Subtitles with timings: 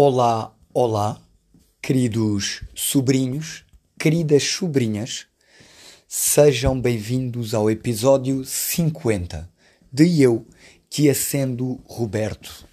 [0.00, 1.20] Olá, olá,
[1.82, 3.64] queridos sobrinhos,
[3.98, 5.26] queridas sobrinhas,
[6.06, 9.50] sejam bem-vindos ao episódio 50
[9.92, 10.46] de Eu
[10.88, 12.64] que acendo Roberto.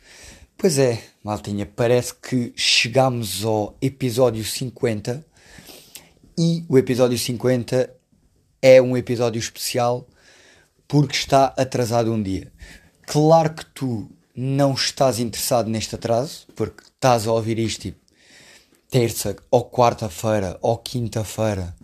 [0.55, 5.25] Pois é, maltinha, parece que chegamos ao episódio 50
[6.37, 7.91] e o episódio 50
[8.61, 10.07] é um episódio especial
[10.87, 12.53] porque está atrasado um dia.
[13.07, 17.99] Claro que tu não estás interessado neste atraso, porque estás a ouvir isto tipo,
[18.89, 21.75] terça ou quarta-feira ou quinta-feira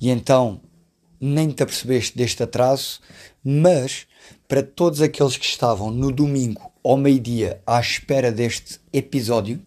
[0.00, 0.58] e então
[1.20, 3.00] nem te apercebeste deste atraso,
[3.44, 4.06] mas
[4.48, 9.62] para todos aqueles que estavam no domingo ao meio-dia à espera deste episódio,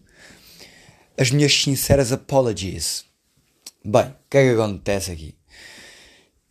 [1.16, 3.04] as minhas sinceras apologies.
[3.84, 5.34] Bem, o que é que acontece aqui?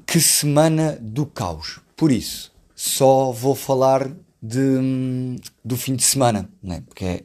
[0.06, 1.82] Que semana do caos.
[1.98, 4.10] Por isso, só vou falar
[4.42, 6.82] de, do fim de semana, né?
[6.88, 7.24] porque é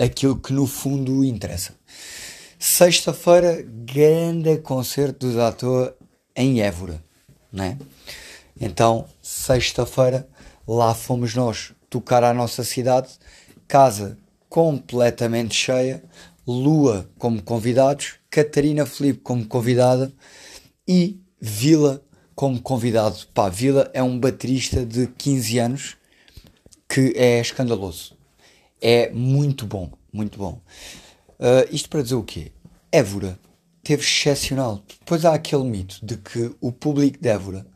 [0.00, 1.74] aquilo que no fundo interessa.
[2.58, 5.92] Sexta-feira, grande concerto dos atores
[6.34, 7.02] em Évora.
[7.52, 7.78] Né?
[8.60, 10.28] Então, sexta-feira,
[10.66, 13.08] lá fomos nós tocar à nossa cidade,
[13.66, 14.16] casa
[14.48, 16.02] completamente cheia,
[16.46, 20.12] Lua como convidados, Catarina Felipe como convidada
[20.86, 22.02] e Vila
[22.34, 23.26] como convidado.
[23.32, 25.96] Pá, Vila é um baterista de 15 anos
[26.88, 28.19] que é escandaloso.
[28.80, 30.60] É muito bom, muito bom.
[31.38, 32.52] Uh, isto para dizer o quê?
[32.90, 33.38] Évora
[33.82, 34.82] teve excepcional.
[35.00, 37.66] Depois há aquele mito de que o público de Évora,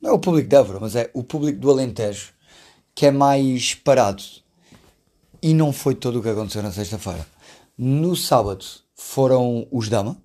[0.00, 2.32] não é o público de Évora, mas é o público do Alentejo,
[2.94, 4.22] que é mais parado.
[5.42, 7.26] E não foi todo o que aconteceu na sexta-feira.
[7.76, 10.20] No sábado foram os Dama,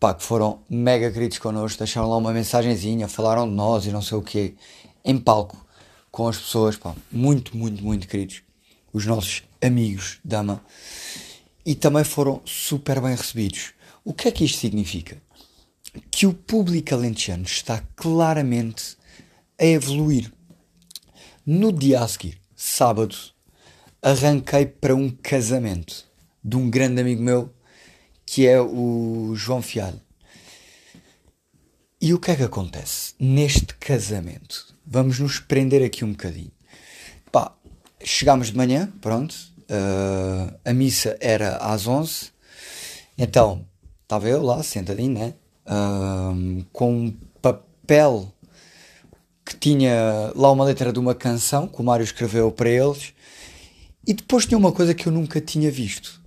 [0.00, 4.00] pá, que foram mega queridos connosco, deixaram lá uma mensagenzinha, falaram de nós e não
[4.00, 4.54] sei o quê,
[5.04, 5.56] em palco
[6.10, 8.42] com as pessoas, pá, muito, muito, muito queridos,
[8.92, 10.64] os nossos amigos Dama,
[11.64, 13.72] e também foram super bem recebidos.
[14.04, 15.20] O que é que isto significa?
[16.10, 18.96] Que o público alentejano está claramente
[19.58, 20.32] a evoluir.
[21.44, 23.16] No dia a seguir, sábado,
[24.00, 26.06] arranquei para um casamento
[26.42, 27.52] de um grande amigo meu
[28.24, 30.00] que é o João Fialho.
[32.00, 34.74] E o que é que acontece neste casamento?
[34.86, 36.57] Vamos nos prender aqui um bocadinho.
[38.02, 39.34] Chegámos de manhã, pronto.
[39.70, 42.30] Uh, a missa era às 11.
[43.16, 43.64] Então,
[44.02, 45.34] estava eu lá, sentadinho, né?
[45.66, 47.10] Uh, com um
[47.42, 48.32] papel
[49.44, 53.12] que tinha lá uma letra de uma canção que o Mário escreveu para eles.
[54.06, 56.20] E depois tinha uma coisa que eu nunca tinha visto,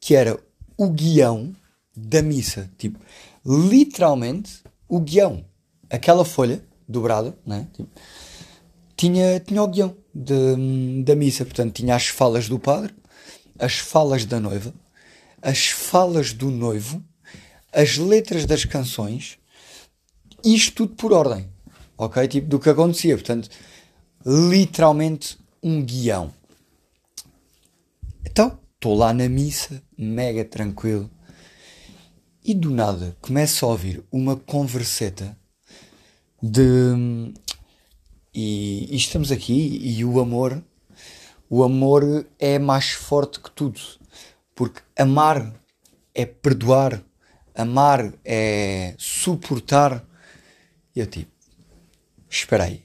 [0.00, 0.38] que era
[0.76, 1.54] o guião
[1.94, 2.70] da missa.
[2.78, 2.98] Tipo,
[3.44, 5.44] literalmente o guião.
[5.90, 7.66] Aquela folha dobrada, né?
[7.74, 7.88] Tipo,
[8.96, 11.44] tinha, tinha o guião de, da missa.
[11.44, 12.94] Portanto, tinha as falas do padre,
[13.58, 14.74] as falas da noiva,
[15.40, 17.02] as falas do noivo,
[17.72, 19.38] as letras das canções,
[20.44, 21.48] isto tudo por ordem,
[21.96, 22.26] ok?
[22.26, 23.16] Tipo, do que acontecia.
[23.16, 23.48] Portanto,
[24.24, 26.32] literalmente um guião.
[28.24, 31.10] Então, estou lá na missa, mega tranquilo,
[32.44, 35.36] e do nada começo a ouvir uma converseta
[36.42, 37.32] de.
[38.40, 40.62] E, e, estamos aqui, e o amor,
[41.50, 43.80] o amor é mais forte que tudo,
[44.54, 45.60] porque amar
[46.14, 47.02] é perdoar,
[47.52, 50.06] amar é suportar.
[50.94, 51.32] E eu tipo,
[52.30, 52.80] espera aí,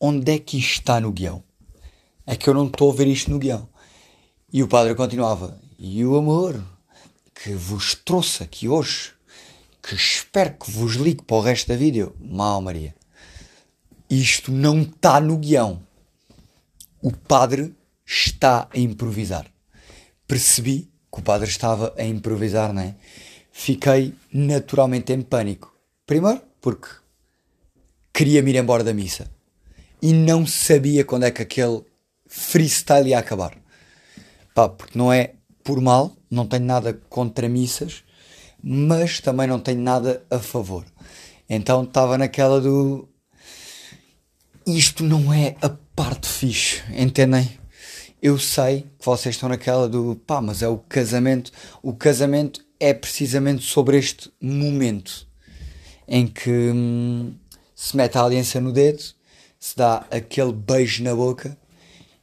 [0.00, 1.44] onde é que isto está no guião?
[2.26, 3.68] É que eu não estou a ver isto no guião.
[4.50, 6.64] E o padre continuava: E o amor
[7.34, 9.12] que vos trouxe aqui hoje,
[9.82, 12.10] que espero que vos ligue para o resto da vida.
[12.18, 12.98] Mal, Maria.
[14.10, 15.80] Isto não está no guião.
[17.00, 19.46] O padre está a improvisar.
[20.26, 22.96] Percebi que o padre estava a improvisar, não é?
[23.52, 25.74] Fiquei naturalmente em pânico.
[26.06, 26.88] Primeiro, porque
[28.12, 29.30] queria me ir embora da missa
[30.02, 31.82] e não sabia quando é que aquele
[32.26, 33.56] freestyle ia acabar.
[34.54, 38.02] Pá, porque não é por mal, não tenho nada contra missas,
[38.62, 40.84] mas também não tenho nada a favor.
[41.48, 43.08] Então estava naquela do.
[44.66, 47.58] Isto não é a parte fixe, entendem?
[48.22, 51.50] Eu sei que vocês estão naquela do pá, mas é o casamento.
[51.82, 55.26] O casamento é precisamente sobre este momento
[56.06, 57.34] em que hum,
[57.74, 59.02] se mete a aliança no dedo,
[59.58, 61.56] se dá aquele beijo na boca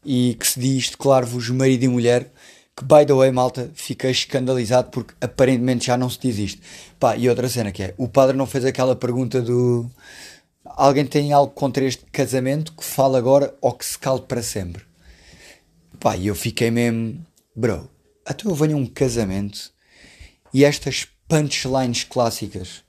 [0.05, 2.31] e que se diz: declaro-vos marido e mulher
[2.75, 6.61] que, by the way, malta, fiquei escandalizado porque aparentemente já não se diz isto.
[6.99, 9.89] Pá, e outra cena que é, o padre não fez aquela pergunta do
[10.75, 14.83] alguém tem algo contra este casamento que fala agora ou que se cale para sempre.
[15.99, 17.25] Pá, e eu fiquei mesmo,
[17.55, 17.89] bro,
[18.25, 19.71] até eu venho a um casamento
[20.53, 22.83] e estas punchlines clássicas,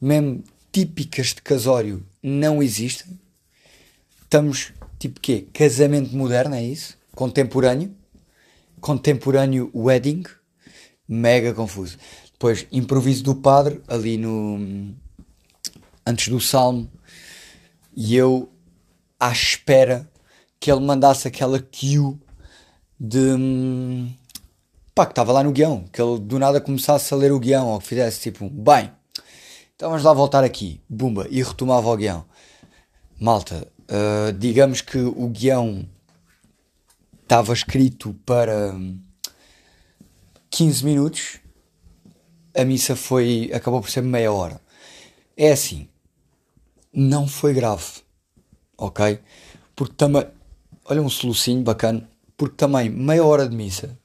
[0.00, 0.42] mesmo
[0.72, 3.18] típicas de casório, não existem.
[4.22, 5.46] Estamos, tipo quê?
[5.52, 6.98] Casamento moderno, é isso?
[7.14, 7.94] Contemporâneo?
[8.80, 10.24] Contemporâneo wedding?
[11.06, 11.96] Mega confuso.
[12.32, 14.92] Depois, improviso do padre, ali no...
[16.06, 16.90] Antes do salmo.
[17.96, 18.50] E eu,
[19.18, 20.08] à espera
[20.58, 22.18] que ele mandasse aquela cue
[22.98, 23.36] de
[24.94, 27.68] pá, que estava lá no guião, que ele do nada começasse a ler o guião
[27.68, 28.90] ou que fizesse tipo, bem,
[29.74, 32.24] então vamos lá voltar aqui, bumba, e retomava o guião.
[33.20, 35.88] Malta, uh, digamos que o guião
[37.22, 38.74] estava escrito para
[40.50, 41.40] 15 minutos,
[42.56, 44.60] a missa foi, acabou por ser meia hora.
[45.36, 45.88] É assim,
[46.94, 47.84] não foi grave,
[48.78, 49.18] ok?
[49.74, 50.24] Porque também,
[50.84, 53.98] olha um solucinho bacana, porque também meia hora de missa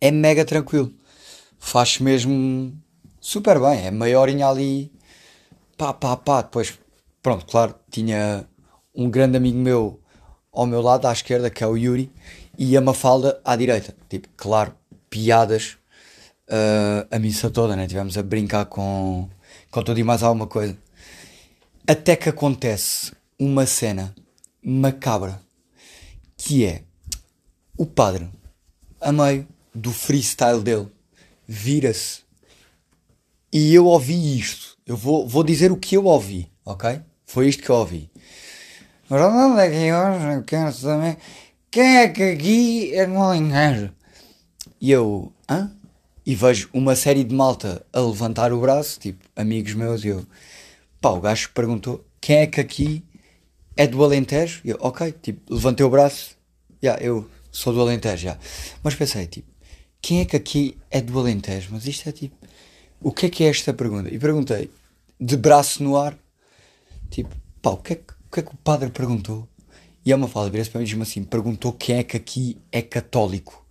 [0.00, 0.92] é mega tranquilo.
[1.58, 2.72] Faz mesmo
[3.20, 3.86] super bem.
[3.86, 4.92] É meia horinha ali,
[5.76, 6.42] pá, pá, pá.
[6.42, 6.78] Depois,
[7.22, 8.46] pronto, claro, tinha
[8.94, 10.00] um grande amigo meu
[10.52, 12.10] ao meu lado, à esquerda, que é o Yuri,
[12.58, 13.94] e a Mafalda à direita.
[14.08, 14.74] Tipo, claro,
[15.08, 15.76] piadas
[16.48, 17.86] uh, a missa toda, né?
[17.86, 19.28] Tivemos a brincar com,
[19.70, 20.76] com tudo e mais alguma coisa.
[21.90, 24.14] Até que acontece uma cena
[24.62, 25.40] macabra,
[26.36, 26.82] que é
[27.78, 28.28] o padre,
[29.00, 30.88] a meio, do freestyle dele
[31.46, 32.20] vira-se
[33.50, 34.76] e eu ouvi isto.
[34.84, 37.00] Eu vou, vou dizer o que eu ouvi, ok?
[37.24, 38.10] Foi isto que eu ouvi.
[39.08, 41.16] Mas onde é que hoje quero
[41.70, 43.94] quem é que aqui é no Alentejo?
[44.78, 45.72] E eu, hã?
[46.26, 50.26] E vejo uma série de malta a levantar o braço, tipo, amigos meus, e eu,
[51.00, 53.04] pá, o gajo perguntou quem é que aqui
[53.76, 54.60] é do Alentejo?
[54.64, 56.36] E eu, ok, tipo, levantei o braço,
[56.82, 58.38] já, yeah, eu sou do Alentejo, já.
[58.82, 59.48] Mas pensei, tipo,
[60.00, 61.68] quem é que aqui é do Alentejo?
[61.72, 62.36] Mas isto é tipo,
[63.00, 64.12] o que é que é esta pergunta?
[64.12, 64.70] E perguntei,
[65.20, 66.16] de braço no ar,
[67.10, 69.48] tipo, pá, o que é que o, que é que o padre perguntou?
[70.04, 72.58] E é uma fala, vira-se para mim e diz-me assim: perguntou quem é que aqui
[72.70, 73.66] é católico.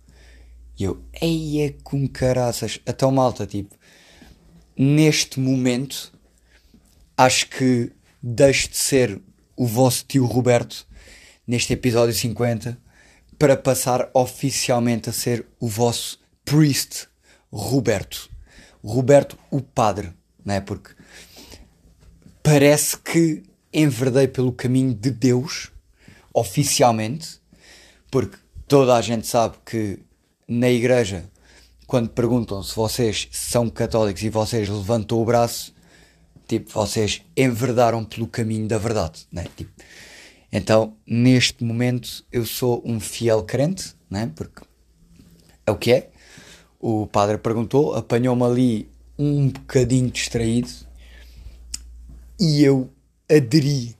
[0.78, 3.74] E eu, eia com caraças, até o malta, tipo,
[4.76, 6.12] neste momento,
[7.18, 7.90] acho que
[8.22, 9.20] deixe de ser
[9.56, 10.86] o vosso tio Roberto
[11.44, 12.78] neste episódio 50
[13.36, 17.08] para passar oficialmente a ser o vosso priest
[17.52, 18.30] Roberto.
[18.84, 20.12] Roberto o padre,
[20.44, 20.60] não é?
[20.60, 20.92] Porque
[22.40, 23.42] parece que
[23.74, 25.72] enverdei pelo caminho de Deus
[26.32, 27.40] oficialmente,
[28.12, 28.36] porque
[28.68, 29.98] toda a gente sabe que
[30.46, 31.28] na igreja,
[31.84, 35.74] quando perguntam se vocês são católicos e vocês levantam o braço,
[36.48, 39.46] tipo, vocês enverdaram pelo caminho da verdade, né?
[39.54, 39.70] Tipo,
[40.50, 44.32] então, neste momento, eu sou um fiel crente, né?
[44.34, 44.62] porque
[45.66, 46.10] é o que é.
[46.80, 50.70] O padre perguntou, apanhou-me ali um bocadinho distraído
[52.40, 52.90] e eu
[53.30, 53.94] aderi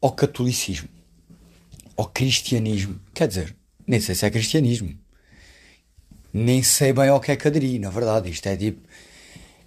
[0.00, 0.88] ao catolicismo,
[1.96, 2.98] ao cristianismo.
[3.14, 3.56] Quer dizer,
[3.86, 4.98] nem sei se é cristianismo,
[6.32, 8.30] nem sei bem ao que é que aderi, na verdade.
[8.30, 8.80] Isto é tipo,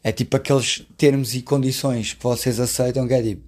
[0.05, 3.41] é tipo aqueles termos e condições que vocês aceitam, que é tipo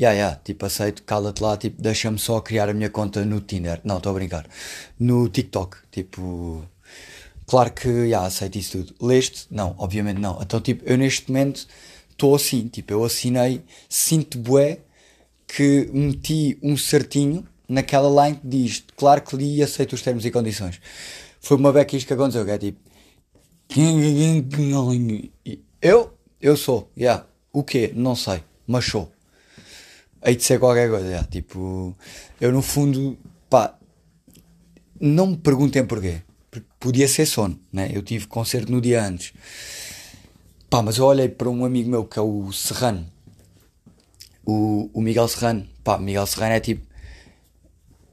[0.00, 3.78] yeah, yeah, tipo, aceito, cala-te lá, tipo, deixa-me só criar a minha conta no Tinder.
[3.84, 4.46] Não, estou a brincar.
[4.98, 6.64] No TikTok, tipo,
[7.46, 8.94] claro que, yeah, aceito isso tudo.
[9.06, 9.46] Leste?
[9.50, 10.40] Não, obviamente não.
[10.40, 11.68] Então, tipo, eu neste momento
[12.10, 14.80] estou assim, tipo, eu assinei, sinto bué
[15.46, 20.24] que meti um certinho naquela line que diz, claro que li e aceito os termos
[20.24, 20.80] e condições.
[21.38, 22.80] Foi uma beca isto que aconteceu, que é tipo,
[25.82, 27.26] eu, eu sou, yeah.
[27.52, 27.92] o quê?
[27.94, 29.12] Não sei, mas sou
[30.24, 31.10] hei de ser qualquer coisa.
[31.10, 31.24] Já.
[31.24, 31.96] Tipo,
[32.40, 33.18] eu no fundo,
[33.50, 33.76] pá,
[35.00, 36.22] não me perguntem porquê.
[36.78, 37.90] Podia ser sono, né?
[37.92, 39.32] Eu tive concerto no dia antes.
[40.68, 43.06] Pá, mas eu olhei para um amigo meu que é o Serrano,
[44.44, 45.66] o, o Miguel Serrano.
[45.84, 46.86] Pá, Miguel Serrano é tipo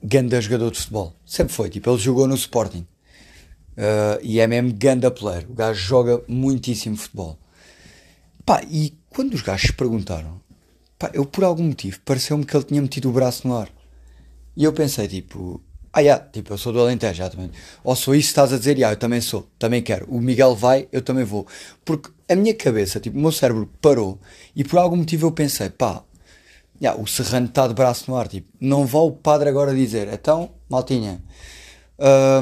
[0.01, 1.13] ganda jogador de futebol.
[1.25, 2.87] Sempre foi, tipo, ele jogou no Sporting.
[3.77, 5.45] Uh, e é mesmo ganda player.
[5.49, 7.37] O gajo joga muitíssimo futebol.
[8.49, 10.41] Pá, e quando os gajos perguntaram
[10.97, 13.69] Pá, eu por algum motivo pareceu-me que ele tinha metido o braço no ar.
[14.57, 15.61] E eu pensei, tipo,
[15.93, 17.51] ah, yeah, tipo, eu sou do Alentejo, já também.
[17.83, 20.07] Ou sou isso estás a dizer, yeah, eu também sou, também quero.
[20.09, 21.45] O Miguel vai, eu também vou.
[21.85, 24.19] Porque a minha cabeça, tipo, o meu cérebro parou
[24.55, 26.03] e por algum motivo eu pensei, pá,
[26.81, 30.11] yeah, o Serrano está de braço no ar, tipo, não vá o padre agora dizer,
[30.11, 31.21] então, maltinha,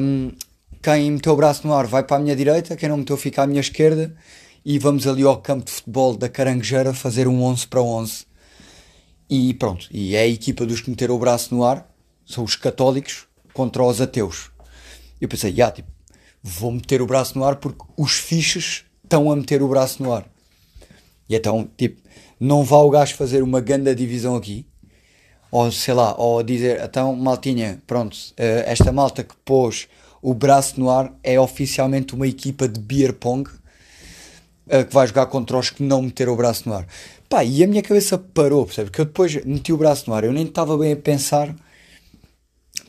[0.02, 0.32] hum,
[0.82, 3.44] quem meteu o braço no ar vai para a minha direita, quem não meteu fica
[3.44, 4.16] à minha esquerda
[4.70, 8.26] e vamos ali ao campo de futebol da Caranguejeira fazer um 11 para 11
[9.30, 11.90] e pronto, e é a equipa dos que meteram o braço no ar,
[12.26, 14.52] são os católicos contra os ateus.
[15.22, 15.90] Eu pensei, tipo,
[16.44, 20.12] vou meter o braço no ar porque os fiches estão a meter o braço no
[20.12, 20.26] ar.
[21.30, 22.02] E então, tipo,
[22.38, 24.66] não vá o gajo fazer uma grande divisão aqui,
[25.50, 29.88] ou sei lá, ou dizer, então, maltinha, pronto, eh, esta malta que pôs
[30.22, 33.50] o braço no ar é oficialmente uma equipa de beer pong
[34.70, 36.88] eh, que vai jogar contra os que não meteram o braço no ar.
[37.30, 38.90] Pá, e a minha cabeça parou, percebe?
[38.90, 41.56] Porque eu depois meti o braço no ar, eu nem estava bem a pensar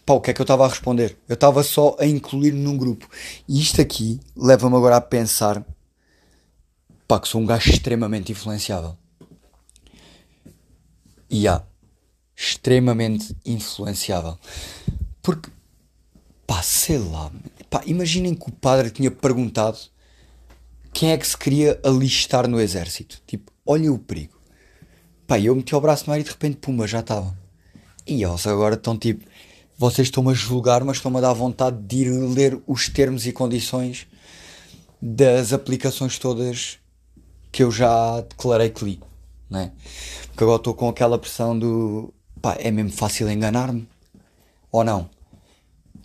[0.06, 1.16] pá, o que é que eu estava a responder.
[1.28, 3.08] Eu estava só a incluir-me num grupo.
[3.46, 5.64] E isto aqui leva-me agora a pensar
[7.06, 8.96] pá, que sou um gajo extremamente influenciável.
[11.30, 11.62] E há,
[12.34, 14.38] extremamente influenciável.
[15.20, 15.50] Porque,
[16.46, 17.30] pá, sei lá,
[17.68, 19.78] pá, imaginem que o padre tinha perguntado
[20.92, 23.20] quem é que se queria alistar no exército.
[23.26, 24.38] Tipo, olha o perigo.
[25.26, 27.36] Pá, eu meti o braço no ar e de repente, pumba, já estava.
[28.06, 29.24] E eles agora estão tipo,
[29.76, 33.32] vocês estão-me a julgar, mas estão-me a dar vontade de ir ler os termos e
[33.32, 34.06] condições
[35.00, 36.78] das aplicações todas
[37.52, 39.00] que eu já declarei que li,
[39.48, 39.72] né?
[40.28, 43.86] Porque agora estou com aquela pressão do pá, é mesmo fácil enganar-me
[44.72, 45.08] ou não?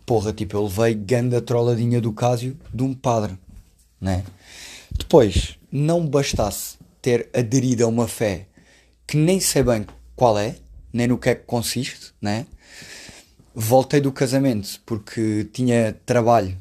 [0.06, 3.38] Porra, tipo, eu levei ganda trolladinha do Cásio de um padre,
[4.00, 4.24] né?
[4.98, 8.48] Depois, não bastasse ter aderido a uma fé
[9.06, 9.86] que nem sei bem
[10.16, 10.56] qual é,
[10.92, 12.46] nem no que é que consiste, né?
[13.54, 16.58] Voltei do casamento porque tinha trabalho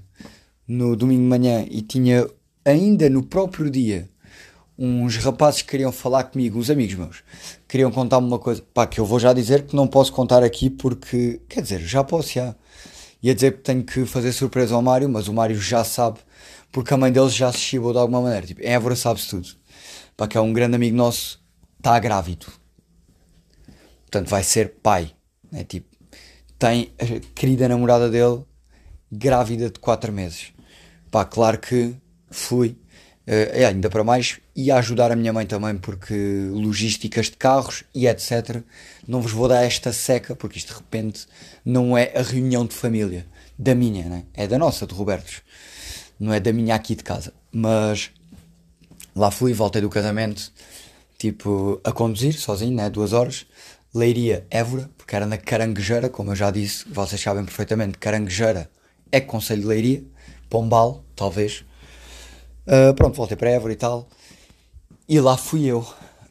[0.66, 2.26] no domingo de manhã e tinha
[2.64, 4.08] ainda no próprio dia
[4.78, 7.22] uns rapazes que queriam falar comigo, uns amigos meus,
[7.68, 10.68] queriam contar-me uma coisa, pá, que eu vou já dizer que não posso contar aqui
[10.68, 12.54] porque, quer dizer, já posso, já.
[13.22, 16.18] Ia dizer que tenho que fazer surpresa ao Mário, mas o Mário já sabe,
[16.72, 18.46] porque a mãe deles já se chibou de alguma maneira.
[18.46, 19.48] Tipo, Évora sabe-se tudo.
[20.16, 21.40] Pá, que é um grande amigo nosso,
[21.78, 22.46] está grávido.
[24.02, 25.12] Portanto, vai ser pai.
[25.50, 25.64] Né?
[25.64, 25.88] Tipo,
[26.58, 28.42] tem a querida namorada dele
[29.10, 30.52] grávida de 4 meses.
[31.10, 31.94] Pá, claro que
[32.30, 32.76] fui
[33.24, 36.12] Uh, ainda para mais, e ajudar a minha mãe também, porque
[36.50, 38.62] logísticas de carros e etc.
[39.06, 41.28] Não vos vou dar esta seca, porque isto de repente
[41.64, 43.24] não é a reunião de família
[43.56, 44.24] da minha, né?
[44.34, 45.40] é da nossa, de Robertos,
[46.22, 47.32] não é da minha aqui de casa.
[47.50, 48.10] Mas
[49.14, 50.52] lá fui, voltei do casamento,
[51.18, 52.88] tipo, a conduzir sozinho, né?
[52.88, 53.46] duas horas.
[53.94, 58.70] Leiria Évora, porque era na Caranguejeira, como eu já disse, vocês sabem perfeitamente, Caranguejeira
[59.10, 60.02] é Conselho de Leiria,
[60.48, 61.64] Pombal, talvez
[62.64, 64.08] Uh, pronto, voltei para Évora e tal.
[65.08, 65.84] E lá fui eu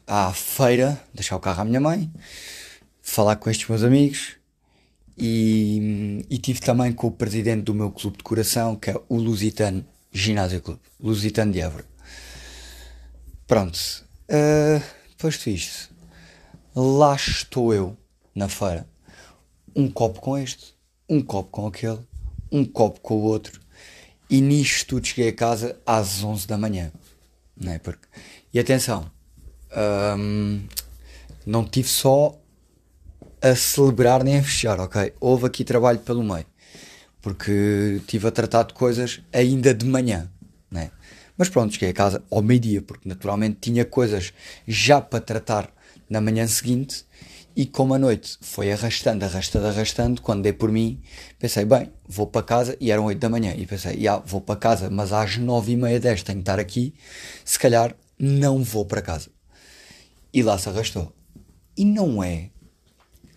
[0.06, 2.10] à feira, deixar o carro à minha mãe,
[3.02, 4.36] falar com estes meus amigos
[5.16, 9.16] e, e tive também com o presidente do meu clube de coração, que é o
[9.16, 11.84] Lusitano Ginásio Clube, Lusitano de Évora.
[13.46, 13.78] Pronto,
[14.30, 14.82] uh,
[15.18, 15.94] posto isto,
[16.74, 17.96] lá estou eu
[18.34, 18.86] na feira.
[19.74, 20.74] Um copo com este,
[21.08, 22.00] um copo com aquele,
[22.50, 23.60] um copo com o outro
[24.28, 26.90] e nisto tudo cheguei a casa às 11 da manhã.
[27.54, 27.78] Não é?
[27.78, 28.06] Porque...
[28.52, 29.10] E atenção,
[30.18, 30.62] hum,
[31.44, 32.38] não tive só
[33.42, 35.12] a celebrar nem a fechar, ok?
[35.20, 36.46] Houve aqui trabalho pelo meio.
[37.20, 40.30] Porque tive a tratar de coisas ainda de manhã,
[40.70, 40.90] né?
[41.36, 44.32] Mas pronto, cheguei a casa ao meio-dia, porque naturalmente tinha coisas
[44.66, 45.72] já para tratar
[46.08, 47.04] na manhã seguinte
[47.54, 51.00] e como a noite foi arrastando, arrastando, arrastando, quando dei por mim,
[51.38, 54.56] pensei, bem, vou para casa, e eram 8 da manhã, e pensei, yeah, vou para
[54.56, 56.94] casa, mas às 9 e meia, 10 tenho que estar aqui,
[57.44, 59.28] se calhar não vou para casa.
[60.32, 61.12] E lá se arrastou.
[61.76, 62.48] E não é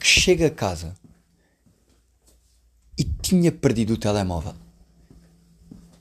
[0.06, 0.94] chega a casa
[2.98, 4.54] e tinha perdido o telemóvel.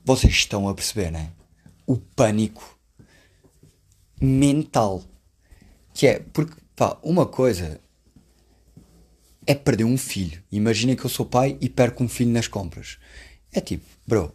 [0.03, 1.31] Vocês estão a perceber, não é?
[1.87, 2.77] O pânico
[4.21, 5.03] mental.
[5.93, 7.81] Que é, porque, pá, uma coisa
[9.47, 10.43] é perder um filho.
[10.51, 12.99] Imaginem que eu sou pai e perco um filho nas compras.
[13.51, 14.31] É tipo, bro,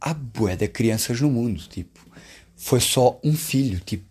[0.00, 1.98] há bué de crianças no mundo, tipo,
[2.54, 4.04] foi só um filho, tipo,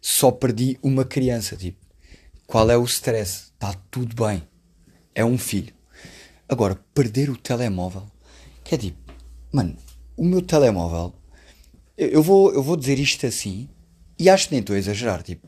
[0.00, 1.85] só perdi uma criança, tipo,
[2.46, 3.52] qual é o stress?
[3.54, 4.42] Está tudo bem,
[5.14, 5.74] é um filho.
[6.48, 8.06] Agora, perder o telemóvel,
[8.62, 8.98] que é tipo,
[9.52, 9.76] mano,
[10.16, 11.12] o meu telemóvel,
[11.96, 13.68] eu, vou, eu vou dizer isto assim,
[14.18, 15.46] e acho que nem estou a exagerar, tipo,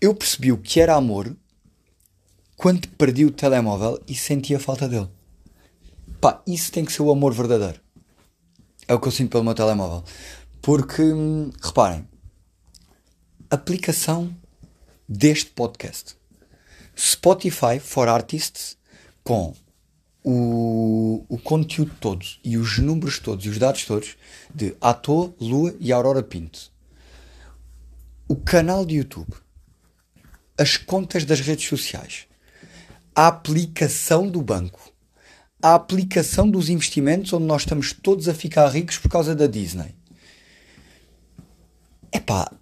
[0.00, 1.34] eu percebi o que era amor
[2.56, 5.08] quando perdi o telemóvel e senti a falta dele.
[6.20, 7.80] Pá, isso tem que ser o amor verdadeiro.
[8.88, 10.04] É o que eu sinto pelo meu telemóvel.
[10.62, 12.06] Porque, hum, reparem,
[13.50, 14.34] aplicação
[15.08, 16.16] deste podcast.
[16.96, 18.76] Spotify for Artists
[19.22, 19.54] com
[20.24, 24.16] o, o conteúdo todo e os números todos e os dados todos
[24.54, 26.72] de Ator, Lua e Aurora Pinto.
[28.28, 29.34] O canal de YouTube.
[30.58, 32.26] As contas das redes sociais
[33.16, 34.92] a aplicação do banco,
[35.62, 39.94] a aplicação dos investimentos onde nós estamos todos a ficar ricos por causa da Disney.
[42.12, 42.52] Epá,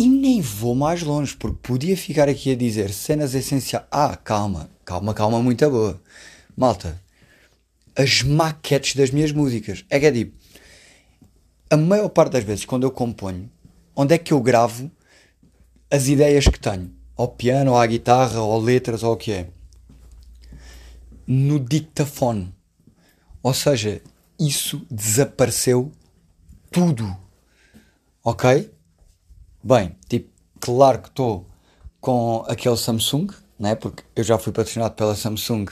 [0.00, 3.84] e nem vou mais longe, porque podia ficar aqui a dizer cenas essenciais.
[3.90, 6.00] Ah, calma, calma, calma, muito boa.
[6.56, 6.98] Malta,
[7.94, 9.84] as maquetes das minhas músicas.
[9.90, 10.34] É que é tipo,
[11.68, 13.50] a maior parte das vezes quando eu componho,
[13.94, 14.90] onde é que eu gravo
[15.90, 16.90] as ideias que tenho?
[17.14, 19.48] Ao piano, ou à guitarra, ou letras, ou o que é?
[21.26, 22.54] No dictafone.
[23.42, 24.00] Ou seja,
[24.38, 25.92] isso desapareceu
[26.70, 27.14] tudo.
[28.24, 28.79] Ok?
[29.62, 31.44] Bem, tipo, claro que estou
[32.00, 33.74] com aquele Samsung, né?
[33.74, 35.66] porque eu já fui patrocinado pela Samsung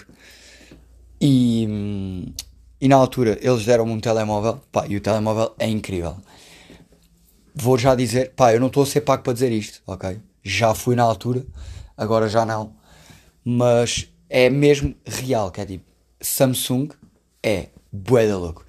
[1.18, 2.35] e,
[2.78, 6.18] e na altura eles deram-me um telemóvel, pá, e o telemóvel é incrível.
[7.54, 10.21] Vou já dizer, pá, eu não estou a ser pago para dizer isto, ok?
[10.42, 11.47] Já fui na altura,
[11.97, 12.75] agora já não,
[13.42, 15.87] mas é mesmo real, que é tipo,
[16.21, 16.90] Samsung
[17.42, 18.66] é bué da louco.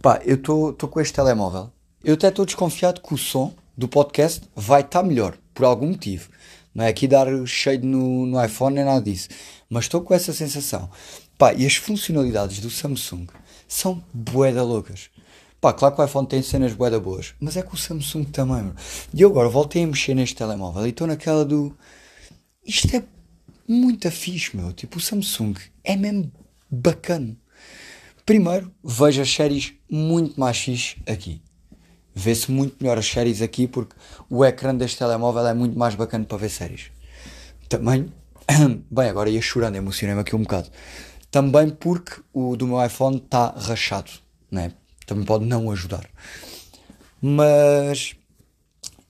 [0.00, 1.72] Pá, eu estou com este telemóvel,
[2.04, 5.88] eu até estou desconfiado que o som do podcast vai estar tá melhor, por algum
[5.88, 6.30] motivo.
[6.74, 9.28] Não é aqui dar cheio no, no iPhone nem nada disso.
[9.68, 10.90] Mas estou com essa sensação.
[11.36, 13.26] Pá, e as funcionalidades do Samsung
[13.66, 15.10] são boeda loucas.
[15.60, 18.62] Pá, claro que o iPhone tem cenas boeda boas, mas é que o Samsung também,
[18.62, 18.76] mano.
[19.12, 21.76] E eu agora voltei a mexer neste telemóvel e estou naquela do.
[22.64, 23.04] Isto é
[23.68, 24.72] muito fixe, meu.
[24.72, 26.32] Tipo, o Samsung é mesmo
[26.70, 27.36] bacana.
[28.24, 31.42] Primeiro, vejo as séries muito mais fixe aqui
[32.14, 33.94] vê-se muito melhor as séries aqui porque
[34.28, 36.90] o ecrã deste telemóvel é muito mais bacana para ver séries.
[37.68, 38.12] Também,
[38.90, 40.68] bem, agora ia chorando, emocionei-me aqui um bocado.
[41.30, 44.10] Também porque o do meu iPhone está rachado,
[44.50, 44.72] né?
[45.06, 46.08] Também pode não ajudar.
[47.22, 48.16] Mas,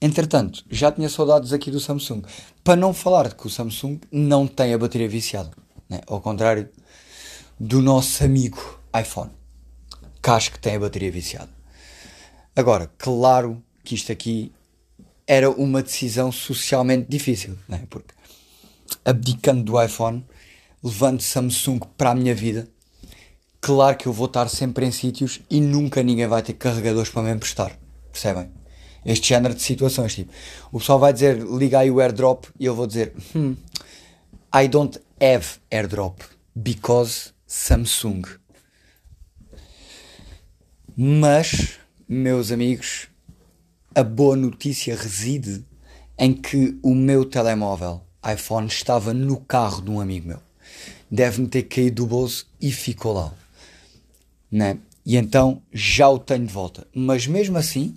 [0.00, 2.22] entretanto, já tinha saudades aqui do Samsung.
[2.62, 5.50] Para não falar de que o Samsung não tem a bateria viciada,
[5.88, 6.00] né?
[6.06, 6.68] Ao contrário
[7.58, 9.30] do nosso amigo iPhone,
[10.22, 11.59] que acho que tem a bateria viciada.
[12.54, 14.52] Agora, claro que isto aqui
[15.26, 17.86] era uma decisão socialmente difícil, né?
[17.88, 18.12] porque
[19.04, 20.26] abdicando do iPhone,
[20.82, 22.68] levando Samsung para a minha vida,
[23.60, 27.22] claro que eu vou estar sempre em sítios e nunca ninguém vai ter carregadores para
[27.22, 27.78] me emprestar.
[28.10, 28.50] Percebem?
[29.04, 30.14] Este género de situações.
[30.14, 30.32] Tipo,
[30.72, 33.54] o pessoal vai dizer liga aí o airdrop e eu vou dizer hmm,
[34.54, 36.20] I don't have airdrop
[36.54, 38.22] because Samsung.
[40.96, 41.79] Mas
[42.12, 43.06] meus amigos,
[43.94, 45.64] a boa notícia reside
[46.18, 48.02] em que o meu telemóvel
[48.34, 50.40] iPhone estava no carro de um amigo meu.
[51.08, 53.32] Deve-me ter caído do bolso e ficou lá.
[54.50, 54.78] Né?
[55.06, 56.84] E então já o tenho de volta.
[56.92, 57.96] Mas mesmo assim,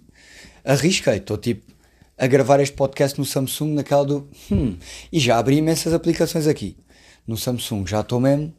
[0.63, 1.17] arrisquei.
[1.17, 1.73] Estou tipo
[2.15, 4.29] a gravar este podcast no Samsung, naquela do.
[4.51, 4.77] Hum,
[5.11, 6.77] e já abri imensas aplicações aqui.
[7.25, 8.53] No Samsung já estou mesmo.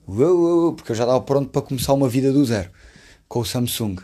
[0.75, 2.71] Porque eu já estava pronto para começar uma vida do zero
[3.29, 3.99] com o Samsung.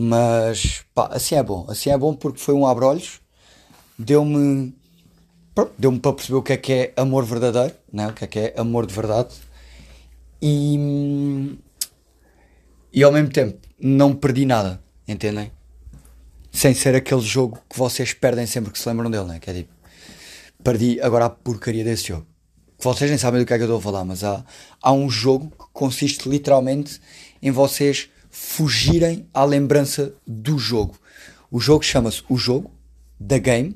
[0.00, 1.66] Mas pá, assim é bom.
[1.68, 3.20] Assim é bom porque foi um abrolhos,
[3.98, 4.72] deu-me
[5.76, 8.06] deu-me para perceber o que é que é amor verdadeiro, né?
[8.06, 9.34] o que é que é amor de verdade.
[10.40, 11.58] E,
[12.92, 15.50] e ao mesmo tempo não perdi nada, entendem?
[16.52, 19.40] Sem ser aquele jogo que vocês perdem sempre que se lembram dele, né?
[19.40, 19.72] que é tipo,
[20.62, 22.24] perdi agora a porcaria desse jogo.
[22.78, 24.44] Vocês nem sabem do que é que eu estou a falar, mas há,
[24.80, 27.00] há um jogo que consiste literalmente
[27.42, 30.98] em vocês fugirem à lembrança do jogo.
[31.50, 32.70] O jogo chama-se O Jogo,
[33.18, 33.74] da Game,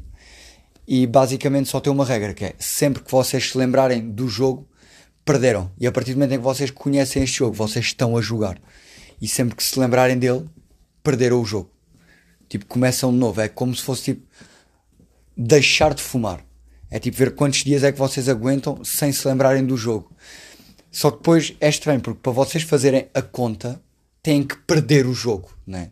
[0.87, 4.69] e basicamente só tem uma regra, que é sempre que vocês se lembrarem do jogo,
[5.25, 5.71] perderam.
[5.79, 8.61] E a partir do momento em que vocês conhecem este jogo, vocês estão a jogar.
[9.21, 10.45] E sempre que se lembrarem dele,
[11.03, 11.71] perderam o jogo.
[12.49, 13.41] Tipo, começam de novo.
[13.41, 14.27] É como se fosse tipo
[15.37, 16.45] deixar de fumar.
[16.91, 20.15] É tipo ver quantos dias é que vocês aguentam sem se lembrarem do jogo.
[20.91, 23.81] Só que depois é estranho, porque para vocês fazerem a conta,
[24.23, 25.91] têm que perder o jogo, né?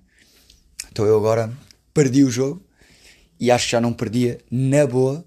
[0.91, 1.53] Então eu agora
[1.93, 2.63] perdi o jogo
[3.39, 5.25] e acho que já não perdia na boa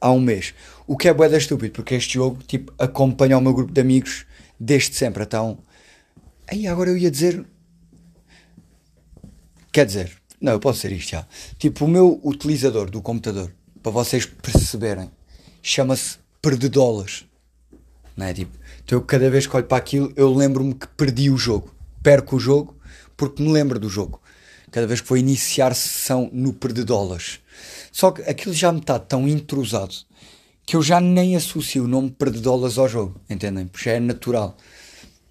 [0.00, 0.54] há um mês.
[0.86, 4.24] O que é boeda estúpido, porque este jogo tipo, acompanha o meu grupo de amigos
[4.58, 5.24] desde sempre.
[5.24, 5.58] Então,
[6.46, 7.44] aí agora eu ia dizer.
[9.70, 11.26] Quer dizer, não, eu posso dizer isto já.
[11.58, 13.52] Tipo, o meu utilizador do computador,
[13.82, 15.10] para vocês perceberem,
[15.62, 17.26] chama-se Perdedolas.
[18.16, 18.32] Não é?
[18.32, 21.75] Tipo, então eu cada vez que olho para aquilo, eu lembro-me que perdi o jogo
[22.06, 22.78] perco o jogo
[23.16, 24.22] porque me lembro do jogo.
[24.70, 27.40] Cada vez que vou iniciar sessão no Perdedolas.
[27.90, 29.92] Só que aquilo já me está tão intrusado
[30.64, 33.66] que eu já nem associo o nome Perdedolas ao jogo, entendem?
[33.66, 34.56] Porque já é natural.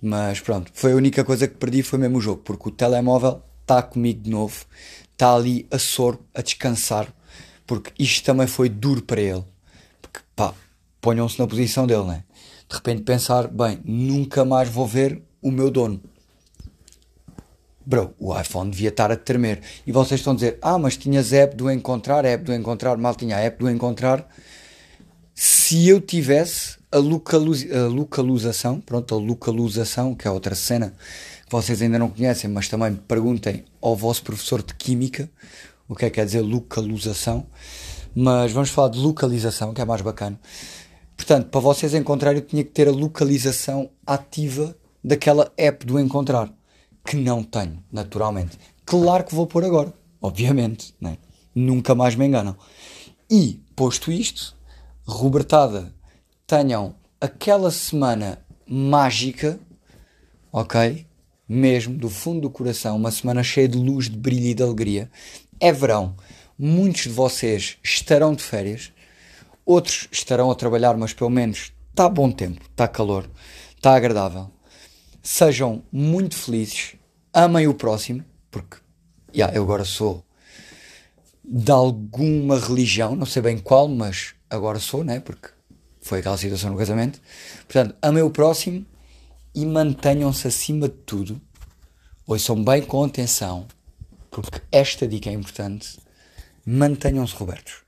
[0.02, 3.42] Mas pronto, foi a única coisa que perdi foi mesmo o jogo, porque o telemóvel
[3.62, 4.66] está comigo de novo,
[5.14, 7.08] está ali a soro, a descansar,
[7.66, 9.46] porque isto também foi duro para ele.
[10.02, 10.54] Porque pá,
[11.00, 12.24] ponham-se na posição dele, né?
[12.68, 16.02] de repente pensar, bem, nunca mais vou ver o meu dono.
[17.88, 19.62] Bro, o iPhone devia estar a tremer.
[19.86, 23.14] E vocês estão a dizer, ah, mas tinhas app do encontrar, app do encontrar, mal
[23.14, 24.28] tinha app do encontrar.
[25.36, 30.96] Se eu tivesse a, localiz a localização, pronto, a localização, que é outra cena
[31.46, 35.30] que vocês ainda não conhecem, mas também perguntem ao vosso professor de Química
[35.88, 37.46] o que é que quer dizer localização.
[38.16, 40.40] Mas vamos falar de localização, que é mais bacana.
[41.16, 46.52] Portanto, para vocês encontrarem, eu tinha que ter a localização ativa daquela app do encontrar
[47.06, 48.58] que não tenho, naturalmente.
[48.84, 51.18] Claro que vou pôr agora, obviamente, né?
[51.54, 52.58] nunca mais me enganam.
[53.30, 54.56] E, posto isto,
[55.06, 55.94] Robertada,
[56.48, 59.60] tenham aquela semana mágica,
[60.52, 61.06] ok?
[61.48, 65.10] Mesmo do fundo do coração, uma semana cheia de luz, de brilho e de alegria.
[65.60, 66.16] É verão,
[66.58, 68.92] muitos de vocês estarão de férias,
[69.64, 73.30] outros estarão a trabalhar, mas pelo menos está bom tempo, está calor,
[73.76, 74.55] está agradável
[75.26, 76.96] sejam muito felizes,
[77.34, 78.78] amem o próximo, porque
[79.34, 80.24] yeah, eu agora sou
[81.44, 85.20] de alguma religião, não sei bem qual, mas agora sou, né?
[85.20, 85.50] Porque
[86.00, 87.20] foi aquela situação no casamento.
[87.68, 88.86] Portanto, amem o próximo
[89.54, 91.42] e mantenham-se acima de tudo.
[92.28, 93.68] Ouçam bem com atenção,
[94.30, 96.00] porque esta dica é importante.
[96.64, 97.85] Mantenham-se Robertos.